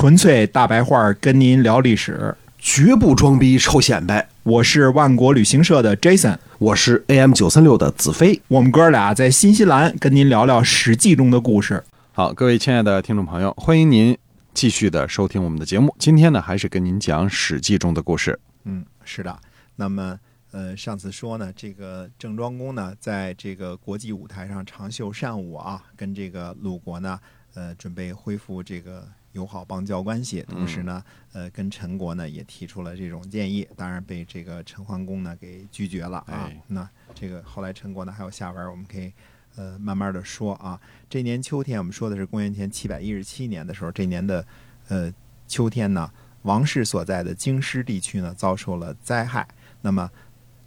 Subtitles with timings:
[0.00, 4.26] 纯粹大白话，跟您聊历史，绝不装逼臭显摆。
[4.44, 8.40] 我是万国旅行社的 Jason，我是 AM 九三六的子飞。
[8.48, 11.84] 我们哥俩在新西兰跟您聊聊《史记》中的故事。
[12.12, 14.16] 好，各位亲爱的听众朋友，欢迎您
[14.54, 15.94] 继续的收听我们的节目。
[15.98, 18.40] 今天呢，还是跟您讲《史记》中的故事。
[18.64, 19.38] 嗯，是的。
[19.76, 20.18] 那么，
[20.52, 27.20] 呃，上次说呢，这个郑庄公呢，在这个国际舞台上长袖善舞啊，跟这个鲁国呢，
[27.54, 29.06] 呃，准备恢复这个。
[29.32, 31.00] 友好邦交关系，同时呢，
[31.32, 36.50] 呃，跟陈国呢也提出了这种建议，当然被这个陈桓公呢给拒绝了啊。
[36.66, 39.12] 那这个后来陈国呢还有下文，我们可以
[39.54, 40.80] 呃慢慢的说啊。
[41.08, 44.44] 这年秋天，我们说的是公元前七百一十七年的时候，这年的
[44.88, 45.14] 呃
[45.46, 46.10] 秋天呢，
[46.42, 49.46] 王室所在的京师地区呢遭受了灾害，
[49.80, 50.10] 那么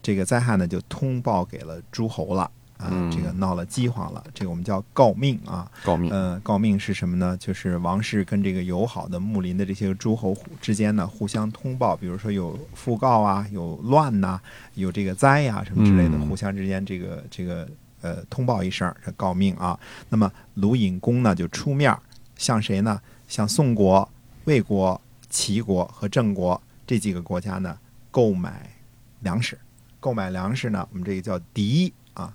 [0.01, 2.49] 这个灾害呢就通报给了诸侯了。
[2.83, 5.71] 啊，这个闹了饥荒了，这个我们叫告命啊。
[5.83, 7.37] 告命，呃，告命是什么呢？
[7.37, 14.39] 就是王室跟这个友好的睦邻的这些诸侯之间呢，互相通报，比如说有讣告啊，有乱呐，
[14.75, 17.67] 有这个灾呀什么之类的，互相之间这个这个
[18.01, 19.79] 呃通报一声，这告命啊。
[20.09, 21.95] 那么鲁隐公呢就出面
[22.35, 22.99] 向谁呢？
[23.27, 24.07] 向宋国、
[24.43, 27.77] 魏国、齐国和郑国这几个国家呢
[28.11, 28.69] 购买
[29.21, 29.57] 粮食。
[29.99, 32.33] 购买粮食呢，我们这个叫敌啊。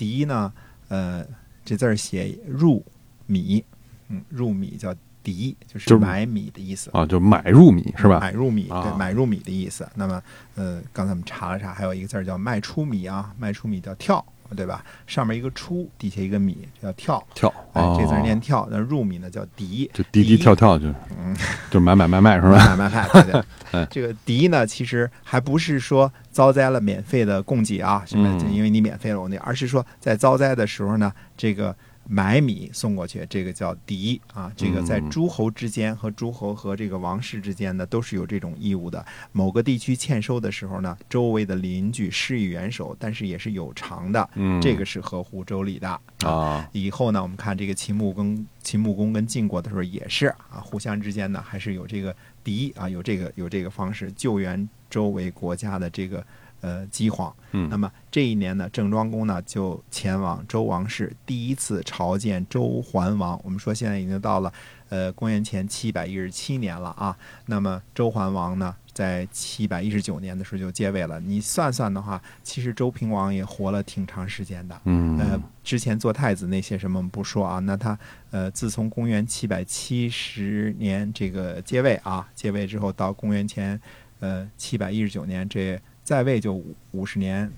[0.00, 0.50] 狄呢？
[0.88, 1.22] 呃，
[1.62, 2.82] 这字儿写入
[3.26, 3.62] 米，
[4.08, 8.18] 嗯，入米叫籴，就是买米的意思啊，就买入米是吧？
[8.18, 9.86] 买入米，对，买入米的意思。
[9.94, 10.22] 那么，
[10.54, 14.24] 呃，刚才我们查了查，还有一个字儿叫卖出米啊，卖出米叫跳。
[14.56, 14.84] 对吧？
[15.06, 17.52] 上面一个出，底下一个米，叫跳跳。
[17.72, 18.66] 哎，这字念跳。
[18.70, 20.86] 那入米呢叫迪，就滴滴跳跳，就
[21.18, 21.36] 嗯，
[21.70, 22.50] 就买买卖卖是吧？
[22.50, 23.86] 买买卖卖，对对。
[23.90, 28.28] 这个迪呢，其实还不是说遭灾了免费的供给啊，什么？
[28.50, 31.74] 因为你免费了我那，而是说在遭灾的时候呢，这个。
[32.12, 34.52] 买米送过去，这个叫敌啊。
[34.56, 39.06] 这个在诸侯之间和诸侯和这个王室之间呢，都是有这种义务的。
[39.30, 44.28] 某个地区欠收的时候呢，周围的邻居施以援手，但是也是有偿的。
[44.34, 46.68] 嗯，这个是合乎周礼的啊。
[46.72, 56.26] 以后呢，我们看这个秦穆公、秦穆公跟晋国的时候也是啊，互相之间呢还是有这个敌啊，有这个有这个方式救援周围国家的这个。
[56.60, 57.34] 呃，饥荒。
[57.52, 63.40] 嗯，那么这一年呢，郑庄公呢就前往周王室，第一次朝见周桓王。
[63.42, 64.52] 我们说现在已经到了
[64.88, 67.16] 呃公元前七百一十七年了啊。
[67.46, 71.18] 那么周桓王呢，在七百一十九年的时候就接位了。
[71.18, 74.80] 你算算的话，其实周平王也活了挺长时间的。
[74.84, 77.58] 嗯，呃，之前做太子那些什么我们不说啊。
[77.58, 77.98] 那他
[78.30, 83.80] 呃，自从公元七百七十年这个接位啊，接位之后到公元前
[84.20, 85.80] 呃七百一十九年这。
[86.10, 87.48] 在位就五五十年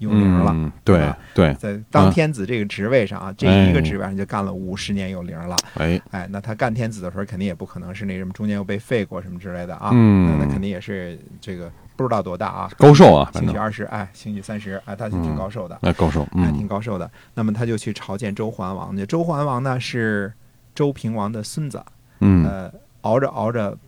[0.00, 5.56] 有零了，对对，在当天子这个职位上啊，这一个职位上就干了五十年有零了。
[5.74, 9.90] 哎哎，那他干天子的时候，肯定也不可能是那什么中间又被废过什么之类的啊。
[9.92, 17.08] 嗯，那肯定也是这个不知道多大啊，高寿啊，兴许二十，哎，兴许三十，哎，他挺高寿的，哎，高寿，哎，挺高寿的。
[17.34, 20.32] 那么他就去朝见周桓王，周桓王呢是
[20.74, 21.80] 周平王的孙子，
[22.18, 22.72] 嗯，呃，
[23.02, 23.78] 熬着熬着。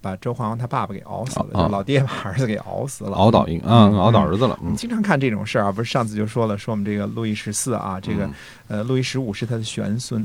[0.00, 4.58] 把周桓王他爸爸给熬死了，就老爹把儿子给熬死了，熬倒一嗯，熬倒儿子了。
[4.62, 8.28] 你经常看这种事儿啊，不是上次就说了，说我们这个路易十四啊，这个
[8.68, 10.24] 呃路易十五是他的玄孙。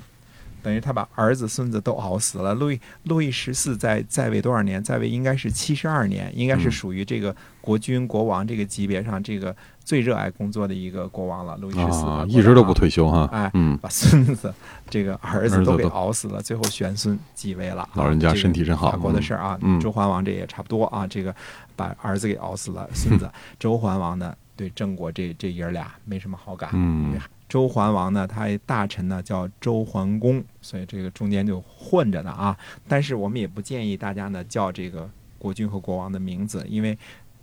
[0.61, 2.53] 等于他把儿子孙子都熬死了。
[2.53, 4.83] 路易路易十四在在位多少年？
[4.83, 11.57] 在位应该是七十二年，应该是属于这个国君国王这个级别上这个最热爱工作的一个国王了。
[11.57, 14.53] 路易十四一直都不退休哈，哎，嗯，把孙子
[14.89, 17.87] 这个儿子都给熬死了，最后玄孙继位了。
[17.95, 18.91] 老人家身体真好。
[18.91, 21.35] 法国的事儿啊，周桓王这也差不多啊，这个
[21.75, 26.69] 把儿子给熬死了，孙子周桓王呢，对郑国这这爷俩没什么好感。
[26.73, 27.19] 嗯。
[27.49, 32.55] 周桓王呢，他大臣呢叫周桓公，所以这个中间就混着呢啊。
[32.87, 36.95] 但是我们也不建议大家呢叫这个国君和国王的名字，因为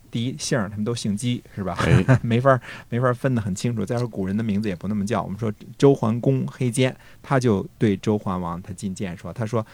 [0.08, 1.76] 第一姓他们都姓姬， 是吧？
[2.22, 2.58] 没法
[2.88, 3.84] 没法分得很清楚。
[3.84, 5.20] 再说古人的名字也不那么叫。
[5.20, 9.66] 我们说周桓公黑肩，他就对周桓王他进谏说：“他说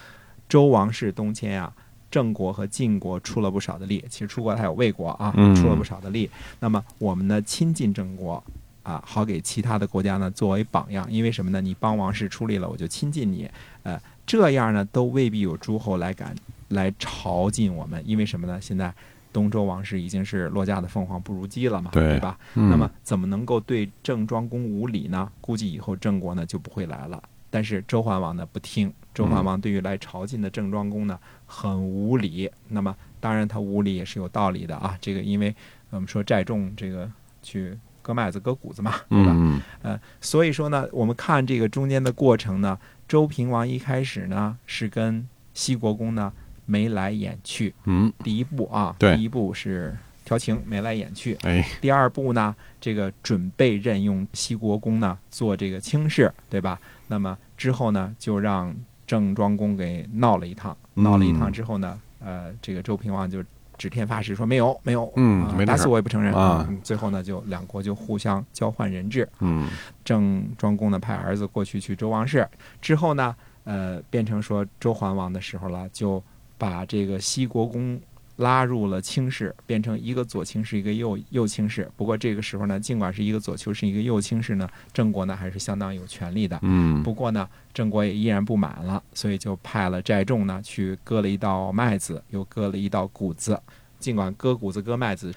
[0.49, 1.71] 周王室东迁啊，
[2.09, 6.27] 郑国和晋国出了不少的力，其实出国还有魏国啊，出了不少的力。
[6.59, 8.43] 那么我们呢亲近郑国。”
[8.83, 11.61] 啊，好给其他的国家呢作为榜样，因为什么呢？
[11.61, 13.49] 你帮王室出力了，我就亲近你。
[13.83, 16.35] 呃，这样呢，都未必有诸侯来敢
[16.67, 18.59] 来朝觐我们，因为什么呢？
[18.59, 18.93] 现在
[19.31, 22.37] 东周王室已经是落架的凤凰不如鸡了嘛，对吧？
[22.53, 25.31] 那么怎么能够对郑庄公无礼呢？
[25.39, 27.23] 估计以后郑国呢就不会来了。
[27.49, 32.51] 但是周桓王呢不听，周桓王对于来朝觐的郑庄公呢很无礼。
[32.67, 35.55] 那么当然他无礼也是有道理的啊，这个因为
[35.89, 37.09] 我们说寨众这个
[37.41, 37.77] 去。
[38.03, 39.61] 割麦子割谷子嘛，对吧？
[39.81, 42.77] 呃，所以说呢，我们看这个中间的过程呢，
[43.07, 46.31] 周平王一开始呢是跟西国公呢
[46.65, 47.73] 眉来眼去。
[47.85, 49.95] 嗯，第一步啊，对第一步是
[50.25, 51.35] 调情，眉来眼去。
[51.43, 56.77] 哎，第二步呢，这个准备任用西国公呢做这个卿士，对吧？
[57.07, 58.75] 那么之后呢，就让
[59.07, 63.43] 郑庄公给闹了一趟，嗯闹了一趟之后呢，呃，这个周平王就
[63.77, 69.27] 指天发誓说没有没有，嗯打死我也不承认啊嗯最后呢，就两国就互相交换人质。
[69.39, 69.69] 嗯
[70.03, 72.47] 郑庄公呢派儿子过去去周王室，
[72.81, 76.21] 之后呢，呃，变成说周桓王的时候了，就
[76.57, 77.99] 把这个西国公
[78.37, 81.89] 拉入了卿士，变成一个左卿士，一个右右卿士。
[81.95, 86.57] 不过这个时候呢，尽管是一个左丘，是，一个右卿士呢，郑国呢还是相当有权力的。
[86.63, 93.59] 嗯不过呢，郑国也依然不满了，所以就派了寨众呢去割了一道麦子，又割了一道谷子。
[93.99, 95.33] 尽管割谷子、割麦子，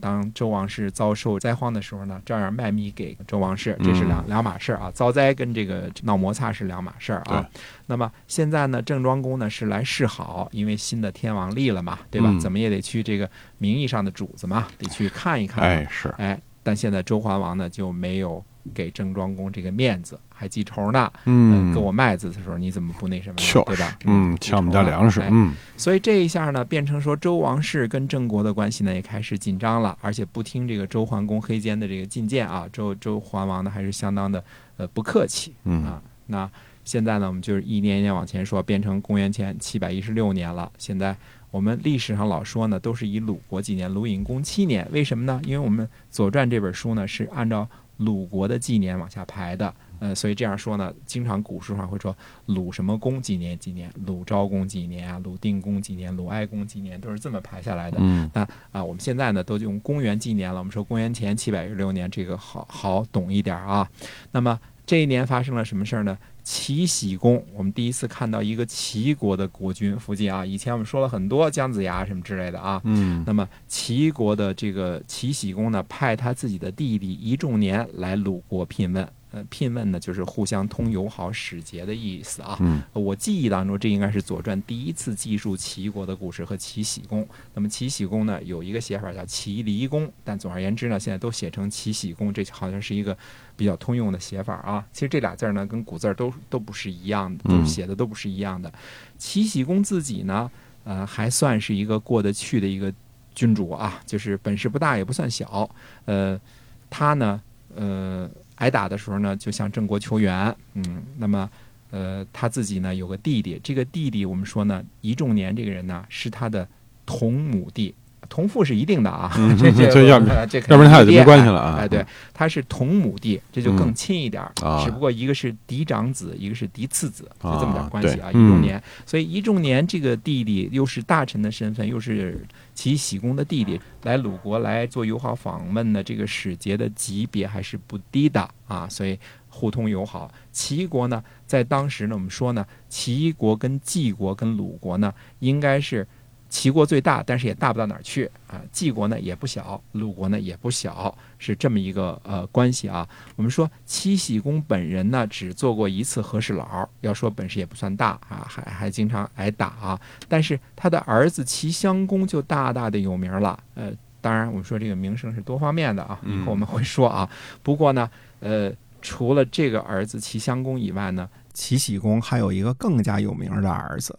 [0.00, 4.90] 当周王室遭受灾荒的时候呢，照样卖米给周王室，这是两、两码事儿啊。
[4.92, 7.48] 遭灾跟这个闹摩擦是两码事儿啊。
[7.86, 12.28] 那么现在呢，郑庄公呢是来示好，因为新的天王立了嘛，对吧？
[12.30, 13.28] 嗯怎么也得去这个
[13.58, 15.66] 名义上的主子嘛，得去看一看嘛。
[15.66, 21.10] 哎是，哎，但现在周桓王呢就没有给郑庄公这个面子，还记仇呢。
[21.24, 23.98] 嗯，给我麦子的时候你怎么不那什么呀，对吧？
[24.04, 34.42] 嗯，抢我们家粮食，哎嗯所以这一下呢，变成说周王室跟郑国的关系呢也开始紧张了，而且不听这个周桓公黑肩的这个进谏啊，周周桓王呢还是相当的
[34.76, 36.02] 呃不客气嗯啊。
[36.26, 36.50] 那
[36.84, 40.70] 现在呢，我们就是一年一年往前说，变成公元前七百一十六年了。
[40.78, 41.14] 现在
[41.50, 45.40] 我们历史上老说呢，都是以鲁国几年，鲁隐公七年，为什么呢？
[45.44, 47.68] 因为我们《左传》这本书呢是按照
[47.98, 49.72] 鲁国的纪年往下排的。
[50.00, 52.16] 呃，所以这样说呢，经常古书上会说
[52.46, 57.98] 鲁什么公几年几年，鲁昭公几年啊，鲁定公几年，鲁哀公几年，都是这么排下来的。
[58.00, 60.58] 嗯那啊，我们现在呢都用公元纪年了。
[60.58, 63.90] 我们说公元前七百一十六年，这个好好懂一点啊。
[64.30, 66.16] 那么这一年发生了什么事儿呢？
[66.50, 70.46] 齐僖公，我们第一次看到一个齐国的国君附近啊。
[70.46, 72.80] 以前我们说了很多姜子牙什么之类的啊。
[72.84, 79.06] 嗯那么齐国的这个齐僖公呢，派他自己的弟弟一仲年来鲁国聘问。
[79.30, 82.56] 呃，聘问呢就是互相通友好使节的意思啊。
[82.60, 87.26] 嗯我记忆当中，这应该是《左传》第一次记述齐国的故事和齐僖公。
[87.54, 93.16] 那么齐僖公呢，有一个写法叫齐离公，但总而言之呢，现在都写成齐僖公，这好像是一个
[93.56, 94.84] 比较通用的写法啊。
[94.92, 98.72] 其实这俩字儿呢，跟古字儿都都不是一样的，写的都不是一样的。
[99.18, 100.50] 齐僖公自己呢，
[100.84, 102.92] 呃，还算是一个过得去的一个
[103.34, 105.68] 君主啊，就是本事不大也不算小。
[106.06, 106.40] 呃，
[106.88, 107.40] 他呢，
[107.74, 108.28] 呃，
[108.58, 111.50] 挨打的时候呢，就向郑国求援，嗯，那么。
[111.90, 116.68] 呃，他自己呢有个弟弟，这个弟弟我们说呢，仪仲年这个人呢是他的
[117.06, 117.94] 同母弟，
[118.28, 122.04] 同父是一定的啊， 嗯这这这要呃这要不然他俩就没关系了啊哎，哎对，
[122.34, 128.30] 他是同母弟，这就更亲一点儿，啊只不过一个是嫡长子，一个是嫡次子，就这么点啊关系啊。
[128.30, 132.44] 仪对仲年，所以一仲年这个弟弟又是大臣的身份，又是
[132.74, 140.30] 齐喜公的弟弟，来鲁国来做友好访问的这个使节的级别还是不低的啊，所以互通友好。
[140.52, 146.06] 齐国呢，在当时呢，我们说呢，齐国跟晋国跟鲁国呢，应该是
[146.48, 148.60] 齐国最大，但是也大不到哪儿去啊。
[148.72, 153.08] 晋国呢也不小，鲁国呢也不小，是这么一个呃关系啊。
[153.36, 160.00] 我们说齐僖公本人呢，只做过一次和事佬，要说本事也不算大啊，还还经常挨打啊。
[160.28, 163.92] 但是他的儿子齐襄公就大大的有名了，呃。
[164.20, 167.26] 当然，我们说这个名声是多方面的啊，以后我们会说啊。
[167.62, 174.18] 不过呢，呃，除了这个儿子齐襄公以外呢，齐僖公还有一个更加有名的儿子，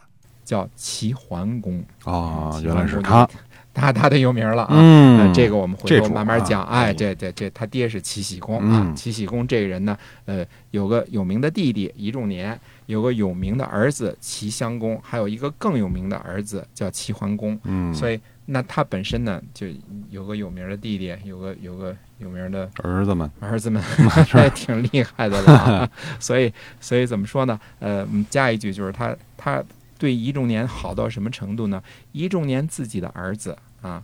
[0.50, 1.84] 叫齐桓公。
[2.04, 3.30] 啊，齐原来是 他，
[3.72, 4.70] 他他的有名了啊。
[4.72, 6.64] 嗯呃，这个我们回头慢慢讲。
[6.64, 8.96] 哎，哎这这这，他爹是齐僖公啊嗯。
[8.96, 17.60] 齐僖公这个人呢，呃，有个有名的弟弟一仲年，有个有名的儿子齐襄公，还有一个更有名的儿子叫齐桓公。
[17.66, 19.68] 嗯，所以，那他本身呢，就
[20.10, 23.84] 有个有名的弟弟，有个有个有名的儿子们，儿子们，
[24.34, 25.90] 也 挺厉害的了啊。
[26.20, 26.52] 所以，
[26.82, 27.60] 所以怎么说呢？
[27.78, 29.64] 呃，我们加一句，就是他他
[30.00, 31.84] 对仪仲年好到什么程度呢？
[32.14, 34.02] 仪仲年自己的儿子啊，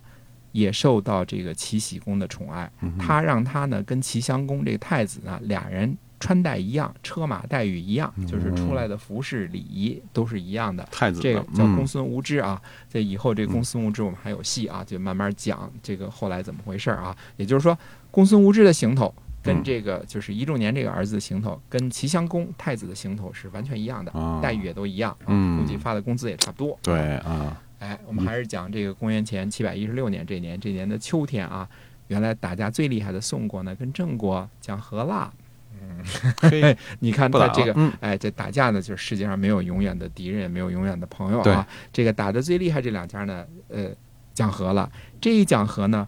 [0.52, 2.70] 也受到这个齐僖公的宠爱。
[2.98, 10.86] 他让他呢跟齐襄公这个太子呢，俩人穿戴一样，车马待遇一样，就是出来的服饰礼仪都是一样的。
[10.92, 17.16] 太子这个叫公孙无知啊，这以后这公孙无知我们还有戏啊，就慢慢讲这个后来怎么回事啊。
[17.36, 17.76] 也就是说，
[18.10, 19.14] 公孙无知的行头
[19.46, 26.76] 跟嗯这个就是一仲年这个儿子的行头，跟齐襄公太子的行头是完全一样的，啊待遇也都一样，估计发的工资也差不多。
[26.82, 31.68] 对啊，哎，我们还是讲这个公元前七百一十六年这年，这年的秋天啊，
[32.08, 35.32] 原来打架最厉害的宋国呢，跟郑国讲和了，
[35.72, 36.04] 嗯，
[36.40, 41.66] 嘿 你看他这个，嗯哎，这打架呢，就是世界上没有永远的敌人，也没有永远的朋友啊。
[41.92, 43.90] 这个打的最厉害这两家呢，呃，
[44.34, 44.90] 讲和了。
[45.20, 46.06] 这一讲和呢，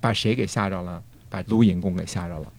[0.00, 1.02] 把谁给吓着了？
[1.28, 2.52] 把卢隐公给吓着了。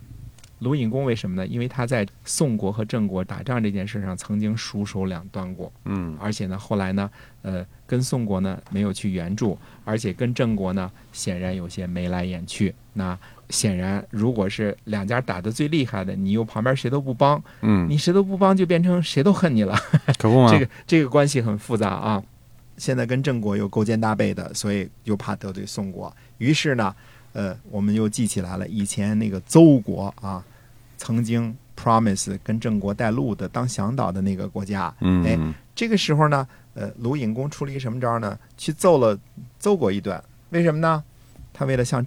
[0.60, 1.46] 卢隐公为什么呢？
[1.46, 7.10] 因为他在宋国和郑国打仗这件事上曾经熟手两端过，嗯而且呢，后来呢，
[7.42, 12.74] 呃，跟宋国呢没有去援助，而且跟郑国呢显然有些眉来眼去。
[12.94, 13.18] 那
[13.50, 19.76] 显然，如果是两家打得最厉害的，你又旁边谁都不帮，嗯，你谁都不帮，就变成谁都恨你了。
[20.18, 20.50] 可不吗？
[20.50, 22.24] 这个这个关系很复杂啊。
[22.78, 26.96] 现在跟郑国又勾肩搭背的，所以又怕得罪宋国，于是呢，
[27.34, 30.44] 呃，我们又记起来了以前那个邹国啊，
[30.98, 34.94] 曾经 promise 跟郑国带路的当向导的那个国家。
[35.02, 38.38] 嗯哎嗯这个时候呢，呃，鲁隐公出了一什么招呢？
[38.56, 39.18] 去揍了
[39.60, 40.24] 邹国一顿。
[40.52, 41.04] 为什么呢？
[41.52, 42.06] 他为了向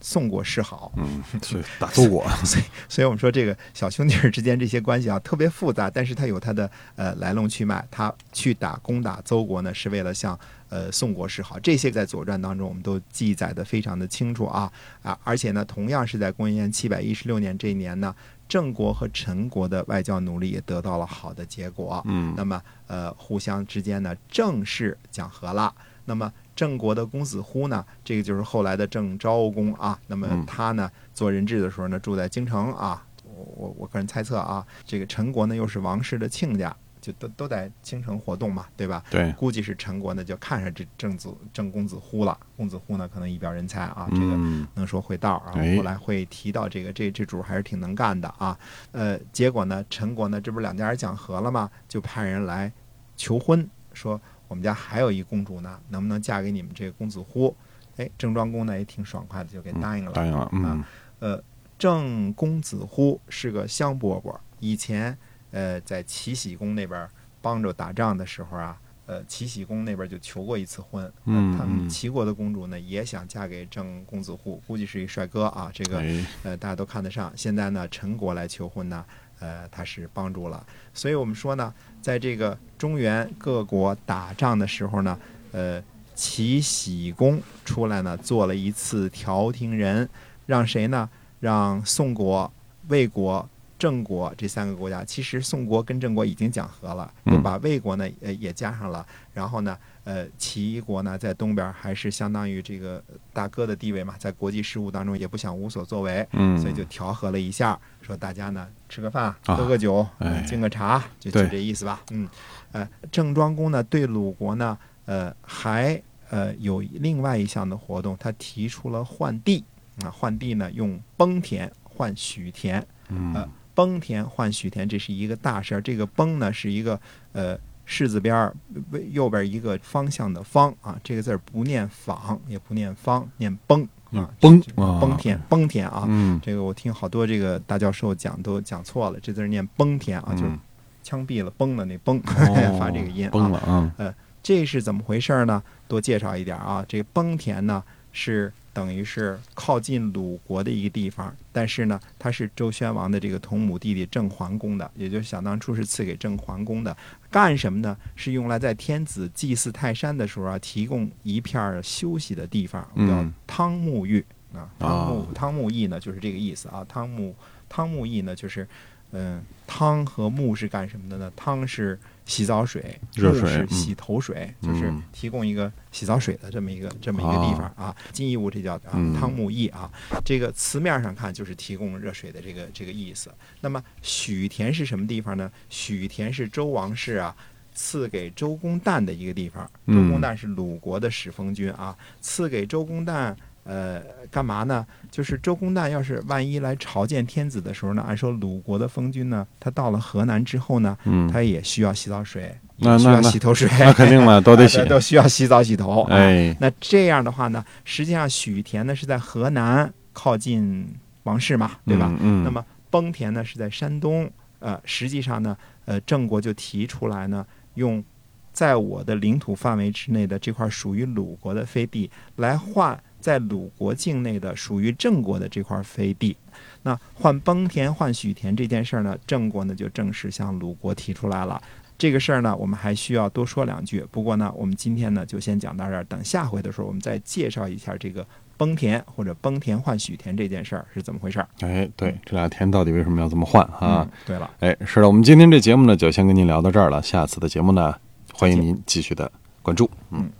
[0.00, 0.92] 宋国示好。
[0.96, 7.84] 嗯， 所以打邹国，所以所以我们说这个小兄弟之间这些关系啊，特别复杂，但是他有他的呃来龙去脉。
[7.90, 11.58] 他去打攻打邹国呢，是为了向呃宋国示好。
[11.60, 14.72] 这些在《左传》当中我们都记载的非常的清楚啊
[15.02, 15.18] 啊！
[15.24, 18.14] 而且呢，同样是在公元七百一十六年这一年呢，
[18.48, 22.02] 郑国和陈国的外交努力也得到了好的结果。
[22.06, 25.74] 嗯那么呃，互相之间呢正式讲和了。
[26.04, 29.98] 那么郑国的公子乎呢，这个就是后来的郑昭公啊。
[30.06, 33.04] 那么嗯他呢做人质的时候呢，住在京城啊。
[33.24, 36.74] 我我我个人猜测啊，这个陈国呢又是王室的亲家，
[37.08, 39.02] 就都都在京城活动嘛，对吧？
[39.08, 42.38] 对，估计是陈国呢就看上这郑子郑公子乎了。
[42.54, 45.76] 公子乎呢可能一表人才啊，这个嗯能说会道啊哎。
[45.76, 48.58] 后来会提到这个这这主还是挺能干的啊。
[48.92, 51.70] 呃，结果呢，陈国呢这不是两家人讲和了吗？
[51.88, 52.70] 就派人来
[53.16, 57.56] 求婚，说我们家还有一公主呢，能不能嫁给你们这个公子乎？
[57.96, 60.12] 哎，郑庄公呢也挺爽快的，就给答应了。
[60.12, 60.84] 答应了，嗯
[61.20, 61.42] 呃，
[61.78, 65.16] 郑公子乎是个香饽饽，以前
[65.50, 67.08] 呃在齐僖公那边
[67.40, 77.32] 帮着打仗的时候啊，呃齐僖公那边就求过一次婚，呃嗯他们嗯齐国的公主呢也想嫁给郑公子户，估计是一帅哥啊，这个哎，呃大家都看得上。
[77.36, 79.04] 现在呢，陈国来求婚呢，
[79.38, 85.18] 呃他是帮助了，所以我们说呢，在这个中原各国打仗的时候呢，
[85.52, 85.82] 呃
[86.14, 90.08] 齐僖公出来呢做了一次调停人，
[90.46, 91.08] 让谁呢？
[91.40, 92.52] 让宋国、
[92.88, 109.54] 魏国、郑国这三个国家，其实宋国跟郑国已经讲和了，把魏国呢呃也加上了，然后呢，呃，齐国呢在东边还是相当于这个大哥的地位嘛，在国际事务当中也不想无所作为，嗯，所以就调和了一下，说大家呢吃个饭、啊。
[109.54, 110.44] 喝个酒、哎。
[110.48, 112.02] 敬个茶，就就这意思吧。
[112.10, 112.28] 嗯，
[112.72, 119.62] 呃，郑庄公呢对鲁国呢，呃，还呃有另外一项的活动，他提出了换地
[120.02, 123.34] 啊，换地呢用崩田换许田，嗯。
[123.34, 125.80] 呃崩田换许田，这是一个大事儿。
[125.80, 128.52] 这个崩呢是一个呃士字边儿
[128.90, 136.06] 呃右边一个方向的方啊，这个字儿不念坊，也不念方，念崩啊，崩崩田崩田啊。
[136.08, 140.58] 嗯这个我听好多这个大教授讲都讲错了，这字儿念崩田啊，就是嗯
[141.04, 143.30] 枪毙了崩的那崩，哦 发这个音啊。
[143.30, 145.62] 崩了啊，呃这是怎么回事呢？
[145.86, 146.84] 多介绍一点啊。
[146.88, 147.80] 这个崩田呢
[148.10, 156.96] 是等于是靠近鲁国的一个地方，但是呢，它是周宣王的这个同母弟弟郑桓公的，也就是想当初是赐给郑桓公的。
[157.28, 157.96] 干什么呢？
[158.14, 164.70] 是用来在天子祭祀泰山的时候啊，提供一片儿休息的地方，叫嗯汤沐浴啊。
[164.78, 166.86] 汤沐哦汤沐邑呢，就是这个意思啊。
[166.88, 167.34] 汤沐
[167.68, 168.64] 汤沐邑呢，就是
[169.12, 171.32] 嗯，汤和沐是干什么的呢？
[171.34, 177.94] 汤是洗澡水，沐热水嗯是洗头水，就是嗯提供一个洗澡水的这么一个这么一个地方啊。
[178.12, 179.90] 金义务这叫汤沐邑啊，
[180.24, 183.30] 这个词面上看就是提供热水的这个这个意思。
[183.60, 185.50] 那么许田是什么地方呢？
[185.68, 187.34] 许田是周王室啊。
[187.80, 193.32] 赐给周公旦的一个地方，周嗯公旦是鲁国的使封君啊，赐给周公旦，
[193.68, 194.86] 呃，干嘛呢？
[195.10, 206.02] 就是周公旦要是万一来朝见天子的时候呢，按说鲁国的封君呢，他到了河南之后呢，嗯，他也需要洗澡水，那需要洗头水， 那肯定了，都得洗啊， 都需要洗澡洗头。
[206.04, 210.88] 啊哎，那这样的话呢，实际上许田呢是在河南靠近
[211.24, 212.08] 王室嘛，对吧？
[212.20, 217.44] 嗯，嗯那么崩田呢是在山东，呃，实际上呢，呃，郑国就提出来呢，
[217.74, 218.02] 用
[218.50, 226.36] 在我的领土范围之内的这块属于鲁国的飞地来换在鲁国境内的属于郑国的这块飞地。
[226.82, 231.60] 那换崩田换许田这件事儿呢，郑国呢就正式向鲁国提出来了。
[231.96, 234.04] 这个事儿呢，我们还需要多说两句。
[234.12, 238.24] 不过呢，我们今天呢就先讲到这儿，等下回的时候我们再介绍一下这个
[238.56, 241.48] 崩田或者崩田换许田这件事儿是怎么回事儿。
[241.60, 244.06] 哎，对，这俩田到底为什么要这么换啊？
[244.08, 247.02] 嗯，对了，哎，是的，我们今天这节目呢，就先跟您聊到这儿了。
[247.02, 247.92] 下次的节目呢，
[248.32, 249.28] 欢迎您继续的
[249.62, 249.90] 关注。
[250.12, 250.30] 嗯。